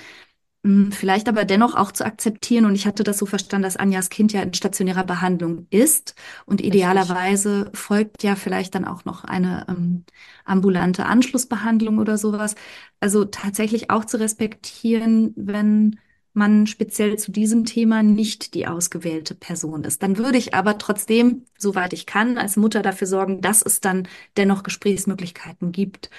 [0.62, 2.66] vielleicht aber dennoch auch zu akzeptieren.
[2.66, 6.14] Und ich hatte das so verstanden, dass Anjas Kind ja in stationärer Behandlung ist.
[6.44, 7.78] Und idealerweise Richtig.
[7.78, 10.04] folgt ja vielleicht dann auch noch eine ähm,
[10.44, 12.56] ambulante Anschlussbehandlung oder sowas.
[13.00, 15.98] Also tatsächlich auch zu respektieren, wenn
[16.32, 20.02] man speziell zu diesem Thema nicht die ausgewählte Person ist.
[20.02, 24.06] Dann würde ich aber trotzdem, soweit ich kann, als Mutter dafür sorgen, dass es dann
[24.36, 26.10] dennoch Gesprächsmöglichkeiten gibt.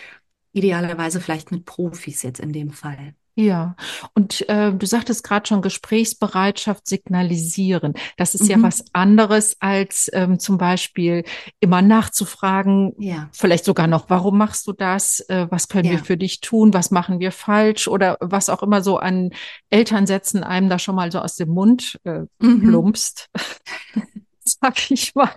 [0.53, 3.15] Idealerweise vielleicht mit Profis jetzt in dem Fall.
[3.35, 3.75] Ja,
[4.13, 7.93] und äh, du sagtest gerade schon Gesprächsbereitschaft signalisieren.
[8.17, 8.49] Das ist mhm.
[8.49, 11.23] ja was anderes als ähm, zum Beispiel
[11.61, 13.29] immer nachzufragen, ja.
[13.31, 15.21] vielleicht sogar noch, warum machst du das?
[15.29, 15.91] Äh, was können ja.
[15.91, 16.73] wir für dich tun?
[16.73, 17.87] Was machen wir falsch?
[17.87, 19.31] Oder was auch immer so an
[19.69, 22.67] Elternsätzen einem da schon mal so aus dem Mund äh, mhm.
[22.67, 23.29] plumpst,
[24.43, 25.31] sag ich mal.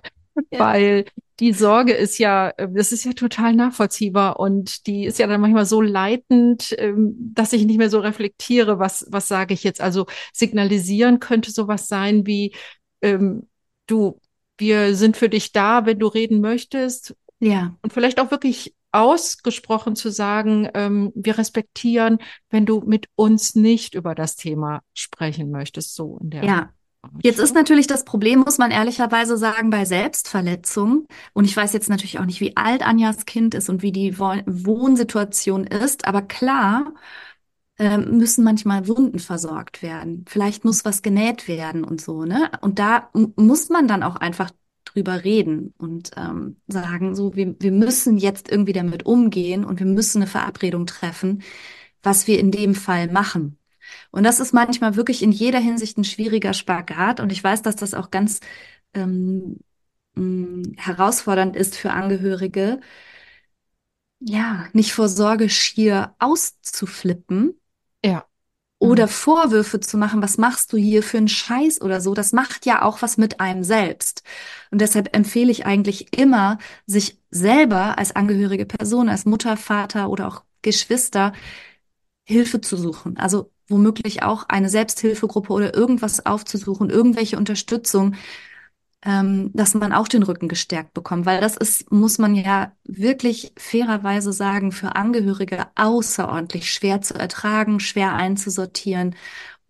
[0.51, 0.59] Ja.
[0.59, 1.05] Weil
[1.39, 5.41] die Sorge ist ja, äh, das ist ja total nachvollziehbar und die ist ja dann
[5.41, 9.81] manchmal so leitend, ähm, dass ich nicht mehr so reflektiere, was, was sage ich jetzt.
[9.81, 12.53] Also signalisieren könnte sowas sein wie,
[13.01, 13.47] ähm,
[13.87, 14.19] du,
[14.57, 17.15] wir sind für dich da, wenn du reden möchtest.
[17.39, 17.75] Ja.
[17.81, 22.19] Und vielleicht auch wirklich ausgesprochen zu sagen, ähm, wir respektieren,
[22.49, 26.43] wenn du mit uns nicht über das Thema sprechen möchtest, so in der.
[26.45, 26.69] Ja.
[27.21, 31.07] Jetzt ist natürlich das Problem, muss man ehrlicherweise sagen, bei Selbstverletzung.
[31.33, 34.17] Und ich weiß jetzt natürlich auch nicht, wie alt Anjas Kind ist und wie die
[34.19, 36.07] Wohnsituation ist.
[36.07, 36.93] Aber klar,
[37.77, 40.25] ähm, müssen manchmal Wunden versorgt werden.
[40.27, 42.51] Vielleicht muss was genäht werden und so, ne?
[42.61, 44.51] Und da muss man dann auch einfach
[44.85, 49.87] drüber reden und ähm, sagen, so, wir, wir müssen jetzt irgendwie damit umgehen und wir
[49.87, 51.43] müssen eine Verabredung treffen,
[52.03, 53.57] was wir in dem Fall machen.
[54.11, 57.19] Und das ist manchmal wirklich in jeder Hinsicht ein schwieriger Spagat.
[57.19, 58.39] Und ich weiß, dass das auch ganz
[58.93, 59.59] ähm,
[60.77, 62.79] herausfordernd ist für Angehörige,
[64.19, 67.59] ja, nicht vor Sorge schier auszuflippen.
[68.03, 68.25] Ja.
[68.77, 69.09] Oder mhm.
[69.09, 72.81] Vorwürfe zu machen, was machst du hier für einen Scheiß oder so, das macht ja
[72.81, 74.23] auch was mit einem selbst.
[74.69, 80.27] Und deshalb empfehle ich eigentlich immer, sich selber als angehörige Person, als Mutter, Vater oder
[80.27, 81.33] auch Geschwister
[82.25, 83.17] Hilfe zu suchen.
[83.17, 88.15] Also womöglich auch eine Selbsthilfegruppe oder irgendwas aufzusuchen, irgendwelche Unterstützung,
[89.03, 91.25] ähm, dass man auch den Rücken gestärkt bekommt.
[91.25, 97.79] Weil das ist, muss man ja wirklich fairerweise sagen, für Angehörige außerordentlich schwer zu ertragen,
[97.79, 99.15] schwer einzusortieren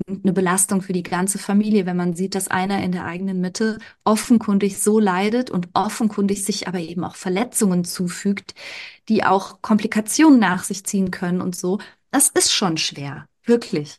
[0.07, 3.39] und eine Belastung für die ganze Familie, wenn man sieht, dass einer in der eigenen
[3.41, 8.55] Mitte offenkundig so leidet und offenkundig sich aber eben auch Verletzungen zufügt,
[9.09, 11.79] die auch Komplikationen nach sich ziehen können und so.
[12.11, 13.27] Das ist schon schwer.
[13.45, 13.97] Wirklich.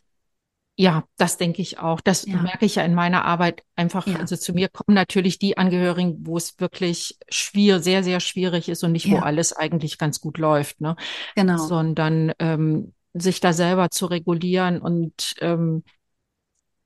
[0.79, 2.01] Ja, das denke ich auch.
[2.01, 2.39] Das ja.
[2.39, 4.05] merke ich ja in meiner Arbeit einfach.
[4.05, 4.17] Ja.
[4.17, 8.83] Also zu mir kommen natürlich die Angehörigen, wo es wirklich schwierig, sehr, sehr schwierig ist
[8.83, 9.13] und nicht, ja.
[9.13, 10.95] wo alles eigentlich ganz gut läuft, ne?
[11.35, 11.57] Genau.
[11.57, 15.83] Sondern ähm, sich da selber zu regulieren und ähm,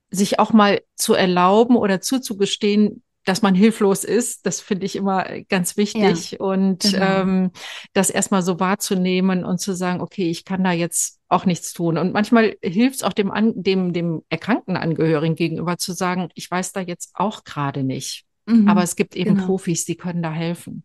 [0.09, 5.25] sich auch mal zu erlauben oder zuzugestehen, dass man hilflos ist, das finde ich immer
[5.49, 6.31] ganz wichtig.
[6.31, 7.21] Ja, und genau.
[7.21, 7.51] ähm,
[7.93, 11.97] das erstmal so wahrzunehmen und zu sagen, okay, ich kann da jetzt auch nichts tun.
[11.97, 16.71] Und manchmal hilft es auch dem, dem, dem erkrankten Angehörigen gegenüber zu sagen, ich weiß
[16.73, 18.25] da jetzt auch gerade nicht.
[18.47, 19.45] Mhm, Aber es gibt eben genau.
[19.45, 20.83] Profis, die können da helfen.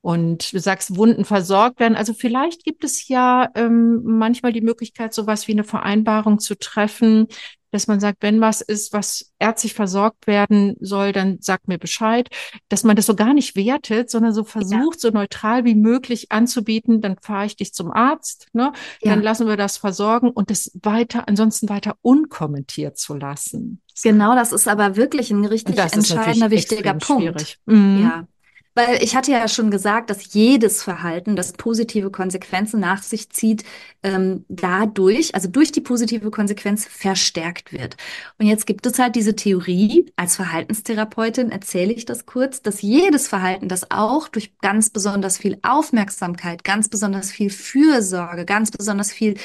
[0.00, 1.96] Und du sagst, Wunden versorgt werden.
[1.96, 7.26] Also vielleicht gibt es ja ähm, manchmal die Möglichkeit, sowas wie eine Vereinbarung zu treffen,
[7.74, 12.28] dass man sagt, wenn was ist, was ärztlich versorgt werden soll, dann sagt mir Bescheid,
[12.68, 15.00] dass man das so gar nicht wertet, sondern so versucht, ja.
[15.00, 18.72] so neutral wie möglich anzubieten, dann fahre ich dich zum Arzt, ne?
[19.02, 19.10] Ja.
[19.10, 23.80] Dann lassen wir das versorgen und das weiter, ansonsten weiter unkommentiert zu lassen.
[24.04, 27.58] Genau, das ist aber wirklich ein richtig entscheidender, wichtiger Punkt.
[27.66, 28.02] Mhm.
[28.02, 28.28] Ja.
[28.74, 33.64] Weil ich hatte ja schon gesagt, dass jedes Verhalten, das positive Konsequenzen nach sich zieht,
[34.02, 37.96] ähm, dadurch, also durch die positive Konsequenz verstärkt wird.
[38.38, 43.28] Und jetzt gibt es halt diese Theorie, als Verhaltenstherapeutin erzähle ich das kurz, dass jedes
[43.28, 49.36] Verhalten, das auch durch ganz besonders viel Aufmerksamkeit, ganz besonders viel Fürsorge, ganz besonders viel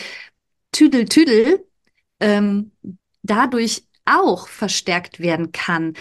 [0.72, 1.66] Tüdel, Tüdel,
[2.20, 2.72] ähm,
[3.24, 5.94] dadurch auch verstärkt werden kann.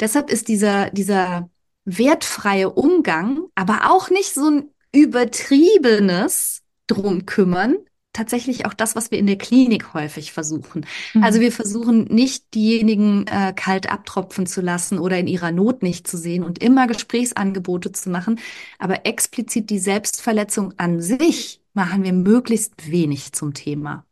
[0.00, 1.48] Deshalb ist dieser, dieser
[1.84, 7.76] wertfreie Umgang, aber auch nicht so ein übertriebenes drum kümmern,
[8.12, 10.86] tatsächlich auch das, was wir in der Klinik häufig versuchen.
[11.14, 11.24] Mhm.
[11.24, 16.06] Also wir versuchen nicht diejenigen äh, kalt abtropfen zu lassen oder in ihrer Not nicht
[16.06, 18.38] zu sehen und immer Gesprächsangebote zu machen,
[18.78, 24.04] aber explizit die Selbstverletzung an sich machen wir möglichst wenig zum Thema.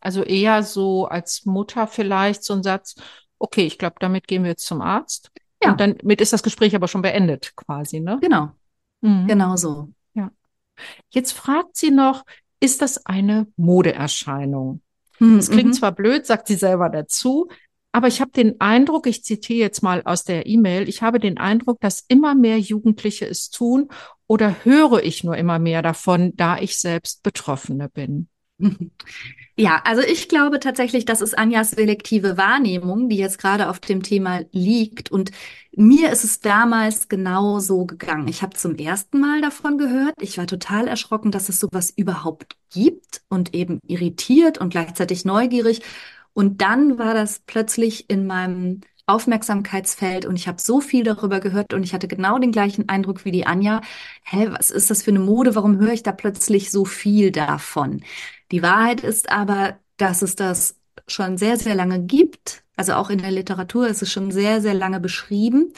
[0.00, 2.94] Also eher so als Mutter vielleicht so ein Satz,
[3.38, 5.30] okay, ich glaube, damit gehen wir jetzt zum Arzt.
[5.64, 5.72] Ja.
[5.72, 8.18] Und damit ist das Gespräch aber schon beendet, quasi, ne?
[8.20, 8.50] Genau.
[9.00, 9.26] Mhm.
[9.26, 9.88] Genau so.
[10.14, 10.30] Ja.
[11.10, 12.24] Jetzt fragt sie noch,
[12.60, 14.80] ist das eine Modeerscheinung?
[15.18, 15.38] Mhm.
[15.38, 15.74] Es klingt mhm.
[15.74, 17.48] zwar blöd, sagt sie selber dazu,
[17.92, 21.38] aber ich habe den Eindruck, ich zitiere jetzt mal aus der E-Mail, ich habe den
[21.38, 23.88] Eindruck, dass immer mehr Jugendliche es tun
[24.26, 28.28] oder höre ich nur immer mehr davon, da ich selbst Betroffene bin.
[29.56, 34.02] Ja, also ich glaube tatsächlich, das ist Anjas selektive Wahrnehmung, die jetzt gerade auf dem
[34.02, 35.12] Thema liegt.
[35.12, 35.30] Und
[35.76, 38.28] mir ist es damals genau so gegangen.
[38.28, 40.14] Ich habe zum ersten Mal davon gehört.
[40.20, 45.82] Ich war total erschrocken, dass es sowas überhaupt gibt und eben irritiert und gleichzeitig neugierig.
[46.32, 51.74] Und dann war das plötzlich in meinem Aufmerksamkeitsfeld und ich habe so viel darüber gehört
[51.74, 53.82] und ich hatte genau den gleichen Eindruck wie die Anja.
[54.24, 55.54] Hä, was ist das für eine Mode?
[55.54, 58.02] Warum höre ich da plötzlich so viel davon?
[58.54, 62.62] Die Wahrheit ist aber, dass es das schon sehr, sehr lange gibt.
[62.76, 65.72] Also auch in der Literatur ist es schon sehr, sehr lange beschrieben.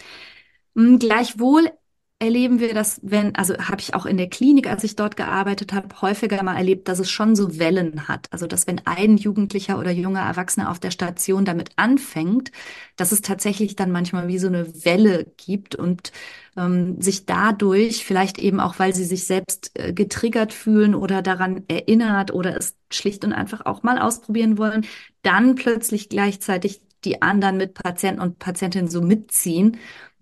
[0.75, 1.71] Hm, gleichwohl
[2.19, 5.75] erleben wir das, wenn, also habe ich auch in der Klinik, als ich dort gearbeitet
[5.75, 8.27] habe, häufiger mal erlebt, dass es schon so Wellen hat.
[8.33, 12.53] Also dass wenn ein Jugendlicher oder junger Erwachsener auf der Station damit anfängt,
[12.97, 16.11] dass es tatsächlich dann manchmal wie so eine Welle gibt und
[16.57, 21.65] ähm, sich dadurch, vielleicht eben auch, weil sie sich selbst äh, getriggert fühlen oder daran
[21.69, 24.87] erinnert oder es schlicht und einfach auch mal ausprobieren wollen,
[25.21, 29.77] dann plötzlich gleichzeitig die anderen mit Patienten und Patientinnen so mitziehen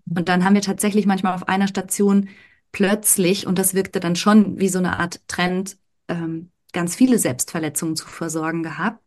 [0.09, 2.29] und dann haben wir tatsächlich manchmal auf einer Station
[2.71, 7.95] plötzlich, und das wirkte dann schon wie so eine Art Trend, ähm, ganz viele Selbstverletzungen
[7.95, 9.01] zu versorgen gehabt.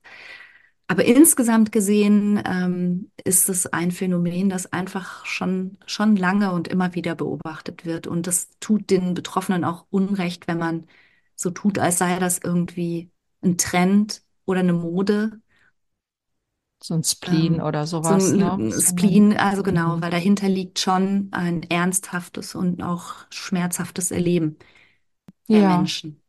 [0.86, 6.94] Aber insgesamt gesehen ähm, ist es ein Phänomen, das einfach schon, schon lange und immer
[6.94, 8.06] wieder beobachtet wird.
[8.06, 10.86] Und das tut den Betroffenen auch Unrecht, wenn man
[11.34, 13.10] so tut, als sei das irgendwie
[13.42, 15.40] ein Trend oder eine Mode,
[16.88, 18.30] so ein Spleen ähm, oder sowas.
[18.30, 18.80] So ein ne?
[18.80, 20.02] Spleen, also genau, mhm.
[20.02, 24.56] weil dahinter liegt schon ein ernsthaftes und auch schmerzhaftes Erleben
[25.48, 25.76] der ja.
[25.76, 26.22] Menschen.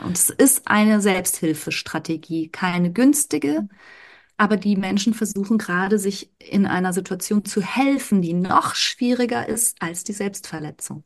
[0.00, 3.68] Und es ist eine Selbsthilfestrategie, keine günstige,
[4.36, 9.82] aber die Menschen versuchen gerade, sich in einer Situation zu helfen, die noch schwieriger ist
[9.82, 11.04] als die Selbstverletzung.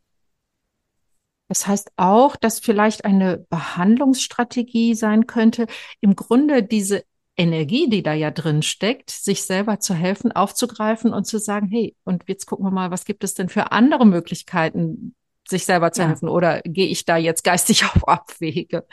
[1.49, 5.67] Das heißt auch, dass vielleicht eine Behandlungsstrategie sein könnte,
[6.03, 7.05] im Grunde diese
[7.39, 11.95] Energie, die da ja drin steckt, sich selber zu helfen, aufzugreifen und zu sagen, hey,
[12.05, 15.15] und jetzt gucken wir mal, was gibt es denn für andere Möglichkeiten,
[15.49, 16.09] sich selber zu ja.
[16.09, 16.29] helfen?
[16.29, 18.85] Oder gehe ich da jetzt geistig auf Abwege?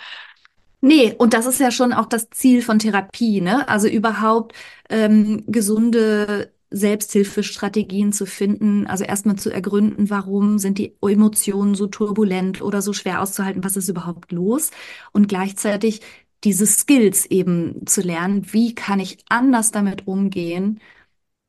[0.80, 3.68] Nee, und das ist ja schon auch das Ziel von Therapie, ne?
[3.68, 4.54] Also überhaupt
[4.90, 12.62] ähm, gesunde Selbsthilfestrategien zu finden, also erstmal zu ergründen, warum sind die Emotionen so turbulent
[12.62, 14.72] oder so schwer auszuhalten, was ist überhaupt los
[15.12, 16.02] und gleichzeitig
[16.44, 18.54] diese Skills eben zu lernen.
[18.54, 20.80] Wie kann ich anders damit umgehen?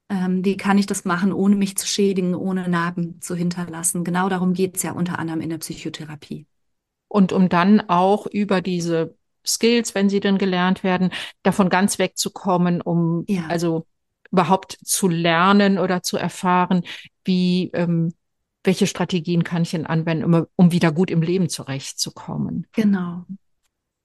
[0.09, 4.05] Ähm, wie kann ich das machen, ohne mich zu schädigen, ohne Narben zu hinterlassen?
[4.05, 6.47] Genau darum geht es ja unter anderem in der Psychotherapie.
[7.09, 11.11] Und um dann auch über diese Skills, wenn sie denn gelernt werden,
[11.43, 13.47] davon ganz wegzukommen, um ja.
[13.49, 13.87] also
[14.31, 16.83] überhaupt zu lernen oder zu erfahren,
[17.25, 18.13] wie ähm,
[18.65, 22.67] welche Strategien kann ich denn anwenden, um, um wieder gut im Leben zurechtzukommen.
[22.73, 23.25] Genau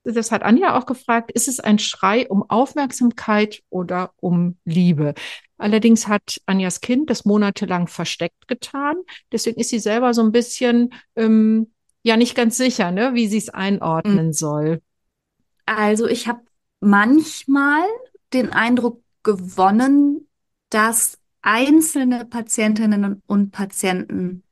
[0.03, 5.13] das hat Anja auch gefragt, ist es ein Schrei um Aufmerksamkeit oder um Liebe?
[5.57, 8.95] Allerdings hat Anjas Kind das monatelang versteckt getan.
[9.31, 11.71] Deswegen ist sie selber so ein bisschen, ähm,
[12.03, 14.33] ja, nicht ganz sicher, ne, wie sie es einordnen mhm.
[14.33, 14.81] soll.
[15.65, 16.41] Also ich habe
[16.79, 17.83] manchmal
[18.33, 20.27] den Eindruck gewonnen,
[20.69, 24.43] dass einzelne Patientinnen und Patienten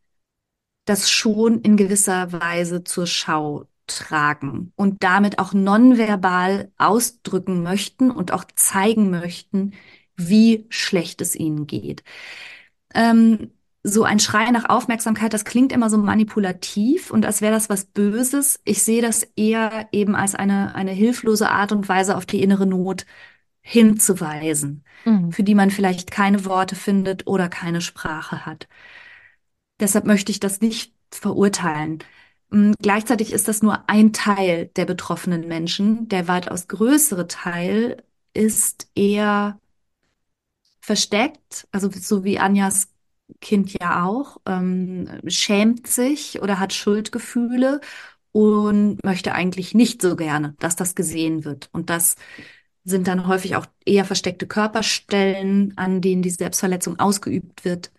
[0.86, 8.32] das schon in gewisser Weise zur Schau tragen und damit auch nonverbal ausdrücken möchten und
[8.32, 9.74] auch zeigen möchten,
[10.16, 12.04] wie schlecht es ihnen geht.
[12.94, 13.52] Ähm,
[13.84, 17.86] so ein Schrei nach Aufmerksamkeit, das klingt immer so manipulativ und als wäre das was
[17.86, 18.60] Böses.
[18.66, 22.66] Ich sehe das eher eben als eine, eine hilflose Art und Weise auf die innere
[22.66, 23.06] Not
[23.62, 25.32] hinzuweisen, mhm.
[25.32, 28.68] für die man vielleicht keine Worte findet oder keine Sprache hat.
[29.80, 32.00] Deshalb möchte ich das nicht verurteilen.
[32.52, 36.08] Mm, gleichzeitig ist das nur ein Teil der betroffenen Menschen.
[36.10, 39.60] Der weitaus größere Teil ist eher
[40.82, 42.90] versteckt, also so wie Anjas
[43.42, 47.80] Kind ja auch, ähm, schämt sich oder hat Schuldgefühle
[48.32, 51.70] und möchte eigentlich nicht so gerne, dass das gesehen wird.
[51.72, 52.16] Und das
[52.86, 57.92] sind dann häufig auch eher versteckte Körperstellen, an denen die Selbstverletzung ausgeübt wird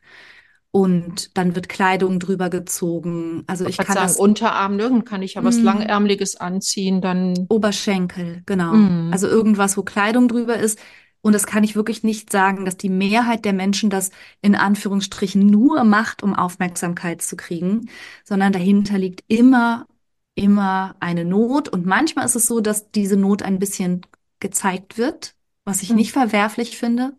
[0.72, 3.42] und dann wird Kleidung drüber gezogen.
[3.46, 5.64] Also ich, ich kann sagen, das Unterarm, nirgend kann ich ja was mm.
[5.64, 8.74] Langärmliches anziehen, dann Oberschenkel, genau.
[8.74, 9.12] Mm.
[9.12, 10.78] Also irgendwas, wo Kleidung drüber ist.
[11.22, 14.10] Und das kann ich wirklich nicht sagen, dass die Mehrheit der Menschen das
[14.42, 17.90] in Anführungsstrichen nur macht, um Aufmerksamkeit zu kriegen,
[18.24, 19.86] sondern dahinter liegt immer,
[20.34, 21.68] immer eine Not.
[21.68, 24.02] Und manchmal ist es so, dass diese Not ein bisschen
[24.38, 25.96] gezeigt wird, was ich mm.
[25.96, 27.12] nicht verwerflich finde.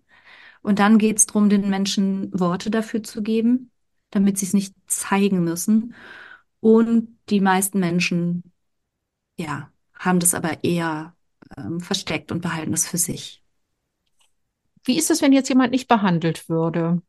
[0.62, 3.72] Und dann geht es darum, den Menschen Worte dafür zu geben,
[4.12, 5.96] damit sie es nicht zeigen müssen.
[6.60, 8.44] Und die meisten Menschen,
[9.38, 11.16] ja, haben das aber eher
[11.58, 13.44] ähm, versteckt und behalten es für sich.
[14.84, 17.02] Wie ist es, wenn jetzt jemand nicht behandelt würde?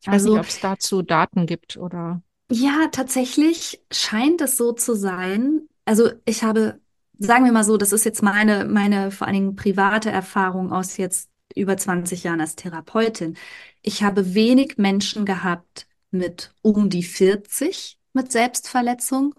[0.00, 2.22] Ich weiß also, nicht, ob es dazu Daten gibt oder.
[2.50, 5.68] Ja, tatsächlich scheint es so zu sein.
[5.84, 6.80] Also ich habe,
[7.18, 10.96] sagen wir mal so, das ist jetzt meine, meine vor allen Dingen private Erfahrung aus
[10.96, 13.36] jetzt über 20 Jahren als Therapeutin.
[13.82, 19.34] Ich habe wenig Menschen gehabt mit um die 40 mit Selbstverletzung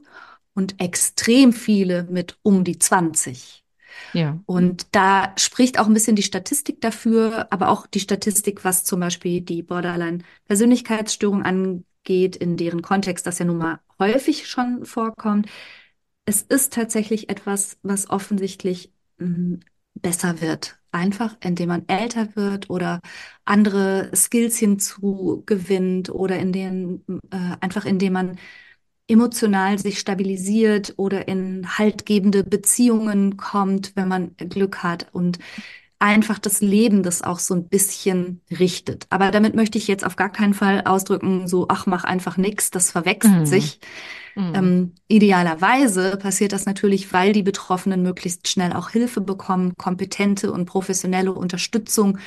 [0.53, 3.63] und extrem viele mit um die 20.
[4.13, 4.39] Ja.
[4.45, 8.99] Und da spricht auch ein bisschen die Statistik dafür, aber auch die Statistik, was zum
[8.99, 15.49] Beispiel die Borderline-Persönlichkeitsstörung geht, in deren Kontext das ja nun mal häufig schon vorkommt.
[16.25, 19.59] Es ist tatsächlich etwas, was offensichtlich mh, mm,
[19.95, 20.78] besser wird.
[20.91, 22.99] Einfach, indem man älter wird oder
[23.45, 28.39] andere Skills hinzugewinnt oder in den, äh, einfach indem man
[29.07, 35.39] emotional sich stabilisiert oder in haltgebende Beziehungen kommt, wenn man Glück hat und
[35.99, 39.05] einfach das Leben das auch so ein bisschen richtet.
[39.09, 42.71] Aber damit möchte ich jetzt auf gar keinen Fall ausdrücken, so, ach, mach einfach nix,
[42.71, 43.45] das verwechselt mhm.
[43.45, 43.79] sich.
[44.39, 44.55] Mhm.
[44.55, 50.65] Ähm, idealerweise passiert das natürlich, weil die Betroffenen möglichst schnell auch Hilfe bekommen, kompetente und
[50.65, 52.19] professionelle Unterstützung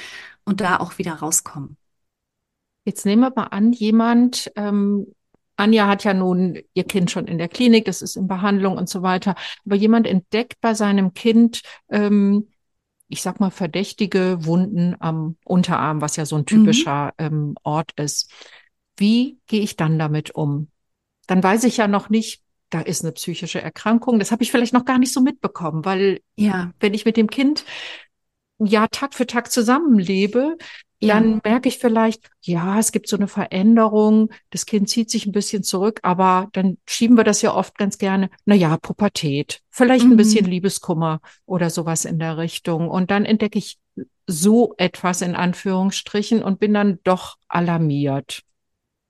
[0.44, 1.78] und da auch wieder rauskommen.
[2.84, 5.06] Jetzt nehmen wir mal an, jemand, ähm,
[5.56, 8.90] Anja hat ja nun ihr Kind schon in der Klinik, das ist in Behandlung und
[8.90, 9.34] so weiter,
[9.64, 12.48] aber jemand entdeckt bei seinem Kind, ähm,
[13.08, 17.26] ich sag mal, verdächtige Wunden am Unterarm, was ja so ein typischer mhm.
[17.26, 18.30] ähm, Ort ist.
[18.98, 20.71] Wie gehe ich dann damit um?
[21.26, 24.18] Dann weiß ich ja noch nicht, da ist eine psychische Erkrankung.
[24.18, 27.28] Das habe ich vielleicht noch gar nicht so mitbekommen, weil ja, wenn ich mit dem
[27.28, 27.64] Kind
[28.58, 30.56] ja Tag für Tag zusammenlebe,
[31.00, 31.14] ja.
[31.14, 35.32] dann merke ich vielleicht, ja, es gibt so eine Veränderung, das Kind zieht sich ein
[35.32, 40.06] bisschen zurück, aber dann schieben wir das ja oft ganz gerne, na ja, Pubertät, vielleicht
[40.06, 40.12] mhm.
[40.12, 42.88] ein bisschen Liebeskummer oder sowas in der Richtung.
[42.88, 43.78] Und dann entdecke ich
[44.26, 48.42] so etwas in Anführungsstrichen und bin dann doch alarmiert.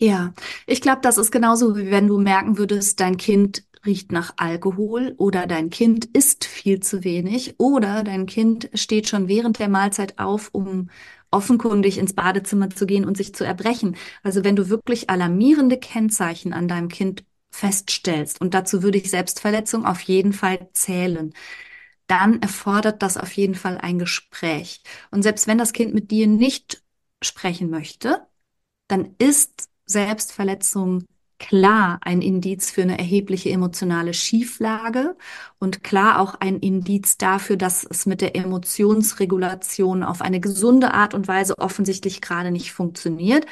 [0.02, 0.34] Ja,
[0.66, 5.14] ich glaube, das ist genauso, wie wenn du merken würdest, dein Kind riecht nach Alkohol
[5.16, 10.18] oder dein Kind isst viel zu wenig oder dein Kind steht schon während der Mahlzeit
[10.18, 10.90] auf, um
[11.30, 13.96] offenkundig ins Badezimmer zu gehen und sich zu erbrechen.
[14.24, 19.86] Also wenn du wirklich alarmierende Kennzeichen an deinem Kind feststellst, und dazu würde ich Selbstverletzung
[19.86, 21.32] auf jeden Fall zählen,
[22.08, 24.82] dann erfordert das auf jeden Fall ein Gespräch.
[25.10, 26.82] Und selbst wenn das Kind mit dir nicht
[27.22, 28.26] sprechen möchte,
[28.88, 31.04] dann ist Selbstverletzung
[31.42, 35.16] klar ein Indiz für eine erhebliche emotionale Schieflage
[35.58, 41.14] und klar auch ein Indiz dafür, dass es mit der Emotionsregulation auf eine gesunde Art
[41.14, 43.44] und Weise offensichtlich gerade nicht funktioniert.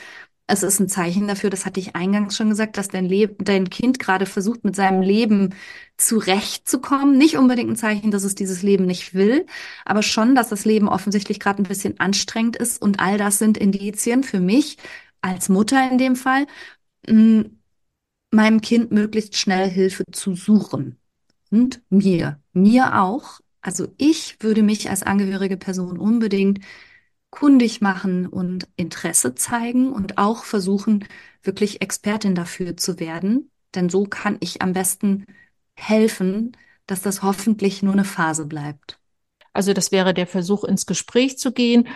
[0.46, 3.70] Es ist ein Zeichen dafür, das hatte ich eingangs schon gesagt, dass dein, Leben, dein
[3.70, 5.54] Kind gerade versucht, mit seinem Leben
[5.96, 7.18] zurechtzukommen.
[7.18, 9.46] Nicht unbedingt ein Zeichen, dass es dieses Leben nicht will,
[9.84, 12.82] aber schon, dass das Leben offensichtlich gerade ein bisschen anstrengend ist.
[12.82, 14.76] Und all das sind Indizien für mich
[15.20, 16.46] als Mutter in dem Fall,
[17.06, 20.98] meinem Kind möglichst schnell Hilfe zu suchen.
[21.50, 23.40] Und mir, mir auch.
[23.60, 26.60] Also ich würde mich als angehörige Person unbedingt
[27.30, 31.04] kundig machen und Interesse zeigen und auch versuchen,
[31.42, 33.50] wirklich Expertin dafür zu werden.
[33.74, 35.26] Denn so kann ich am besten
[35.74, 36.56] helfen,
[36.86, 38.98] dass das hoffentlich nur eine Phase bleibt.
[39.52, 41.88] Also das wäre der Versuch, ins Gespräch zu gehen,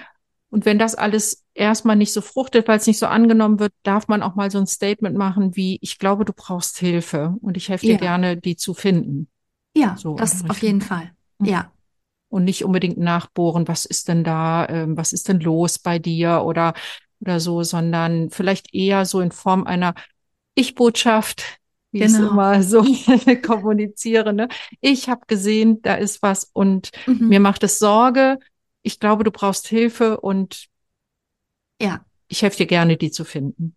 [0.51, 4.09] und wenn das alles erstmal nicht so fruchtet, weil es nicht so angenommen wird, darf
[4.09, 7.69] man auch mal so ein Statement machen wie, ich glaube, du brauchst Hilfe und ich
[7.69, 7.95] helfe ja.
[7.95, 9.29] dir gerne, die zu finden.
[9.77, 11.13] Ja, so das auf jeden Fall.
[11.39, 11.47] Mhm.
[11.47, 11.73] Ja.
[12.29, 16.43] Und nicht unbedingt nachbohren, was ist denn da, ähm, was ist denn los bei dir
[16.45, 16.75] oder,
[17.21, 19.95] oder so, sondern vielleicht eher so in Form einer
[20.57, 21.61] Ich-Botschaft,
[21.93, 22.19] wie genau.
[22.19, 22.83] ich immer so
[23.47, 24.33] kommuniziere.
[24.33, 24.49] Ne?
[24.81, 27.29] Ich habe gesehen, da ist was und mhm.
[27.29, 28.39] mir macht es Sorge
[28.85, 30.67] ich glaube, du brauchst Hilfe und
[31.85, 33.77] ja, ich helfe dir gerne, die zu finden.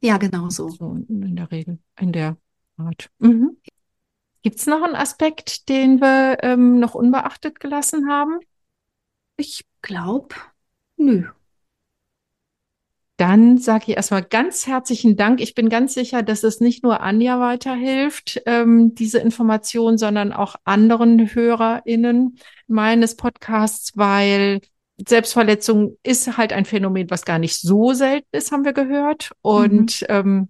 [0.00, 0.68] Ja, genau so.
[0.68, 2.36] so in der Regel, in der
[2.76, 3.10] Art.
[3.18, 3.56] Mhm.
[4.42, 8.38] Gibt es noch einen Aspekt, den wir ähm, noch unbeachtet gelassen haben?
[9.36, 10.34] Ich glaube,
[10.96, 11.24] nö.
[13.16, 15.40] Dann sage ich erstmal ganz herzlichen Dank.
[15.40, 20.56] Ich bin ganz sicher, dass es nicht nur Anja weiterhilft, ähm, diese Information, sondern auch
[20.64, 24.60] anderen HörerInnen meines Podcasts, weil
[24.98, 29.32] Selbstverletzung ist halt ein Phänomen, was gar nicht so selten ist, haben wir gehört.
[29.42, 30.06] Und mhm.
[30.08, 30.48] ähm,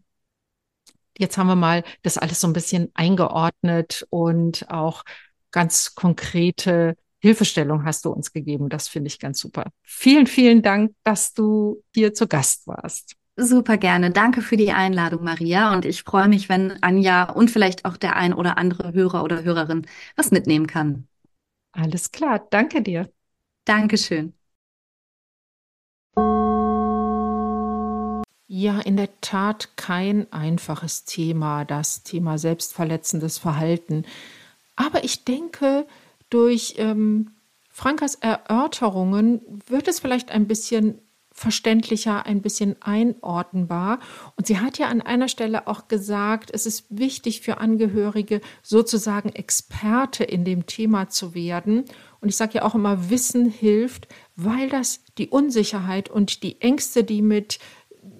[1.19, 5.05] jetzt haben wir mal das alles so ein bisschen eingeordnet und auch
[5.51, 8.69] ganz konkrete Hilfestellung hast du uns gegeben.
[8.69, 9.71] Das finde ich ganz super.
[9.83, 13.17] Vielen, vielen Dank, dass du hier zu Gast warst.
[13.37, 14.11] Super gerne.
[14.11, 15.73] Danke für die Einladung, Maria.
[15.75, 19.43] Und ich freue mich, wenn Anja und vielleicht auch der ein oder andere Hörer oder
[19.43, 21.09] Hörerin was mitnehmen kann.
[21.73, 22.47] Alles klar.
[22.51, 23.11] Danke dir.
[23.67, 24.33] Dankeschön.
[28.47, 34.05] Ja, in der Tat kein einfaches Thema, das Thema selbstverletzendes Verhalten.
[34.77, 35.87] Aber ich denke,
[36.31, 37.33] durch ähm,
[37.69, 41.01] Frankas Erörterungen wird es vielleicht ein bisschen
[41.37, 44.01] verständlicher, ein bisschen einordnbar.
[44.37, 49.29] Und sie hat ja an einer Stelle auch gesagt, es ist wichtig für Angehörige, sozusagen
[49.29, 51.85] Experte in dem Thema zu werden.
[52.21, 57.05] Und ich sage ja auch immer, Wissen hilft, weil das die Unsicherheit und die Ängste,
[57.05, 57.59] die mit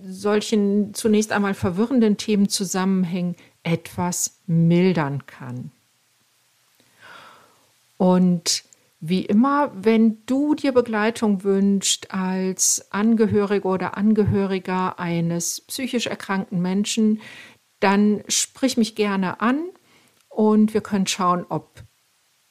[0.05, 5.73] solchen zunächst einmal verwirrenden Themen zusammenhängen, etwas mildern kann.
[7.97, 8.65] Und
[9.01, 17.21] wie immer, wenn du dir Begleitung wünschst als Angehörige oder Angehöriger eines psychisch erkrankten Menschen,
[17.81, 19.69] dann sprich mich gerne an
[20.29, 21.83] und wir können schauen, ob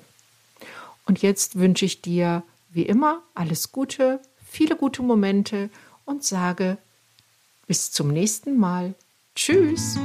[1.05, 5.69] Und jetzt wünsche ich dir wie immer alles Gute, viele gute Momente
[6.05, 6.77] und sage
[7.65, 8.93] bis zum nächsten Mal.
[9.35, 9.97] Tschüss.